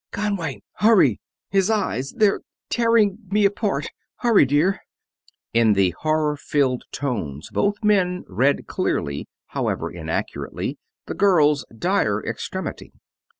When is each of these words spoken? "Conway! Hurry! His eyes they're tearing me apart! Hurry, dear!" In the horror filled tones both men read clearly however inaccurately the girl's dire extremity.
"Conway! 0.09 0.63
Hurry! 0.77 1.19
His 1.51 1.69
eyes 1.69 2.13
they're 2.17 2.41
tearing 2.71 3.19
me 3.29 3.45
apart! 3.45 3.91
Hurry, 4.15 4.47
dear!" 4.47 4.79
In 5.53 5.73
the 5.73 5.91
horror 5.99 6.37
filled 6.37 6.85
tones 6.91 7.51
both 7.51 7.75
men 7.83 8.23
read 8.27 8.65
clearly 8.65 9.27
however 9.49 9.91
inaccurately 9.91 10.79
the 11.05 11.13
girl's 11.13 11.65
dire 11.77 12.19
extremity. 12.25 12.93